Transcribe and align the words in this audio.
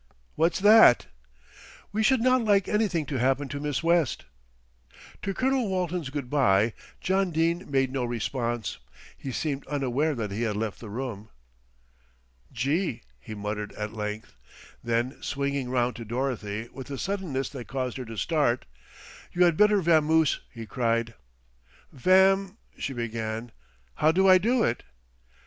"What's 0.33 0.59
that?" 0.61 1.05
"We 1.91 2.01
should 2.01 2.21
not 2.21 2.43
like 2.43 2.67
anything 2.67 3.05
to 3.05 3.19
happen 3.19 3.47
to 3.49 3.59
Miss 3.59 3.83
West." 3.83 4.25
To 5.21 5.31
Colonel 5.31 5.69
Walton's 5.69 6.09
"Good 6.09 6.31
day" 6.31 6.73
John 6.99 7.29
Dene 7.29 7.69
made 7.69 7.91
no 7.91 8.03
response, 8.03 8.79
he 9.15 9.31
seemed 9.31 9.67
unaware 9.67 10.15
that 10.15 10.31
he 10.31 10.41
had 10.41 10.55
left 10.57 10.79
the 10.79 10.89
room. 10.89 11.29
"Gee!" 12.51 13.03
he 13.19 13.35
muttered 13.35 13.73
at 13.73 13.93
length, 13.93 14.33
then 14.83 15.21
swinging 15.21 15.69
round 15.69 15.95
to 15.97 16.03
Dorothy 16.03 16.67
with 16.73 16.89
a 16.89 16.97
suddenness 16.97 17.49
that 17.49 17.67
caused 17.67 17.97
her 17.97 18.05
to 18.05 18.17
start, 18.17 18.65
"You 19.31 19.43
had 19.43 19.55
better 19.55 19.81
vamoose," 19.83 20.39
he 20.51 20.65
cried. 20.65 21.13
"Vam" 21.93 22.57
she 22.79 22.93
began. 22.93 23.51
"How 23.93 24.11
do 24.11 24.27
I 24.27 24.39
do 24.39 24.63
it?" 24.63 24.81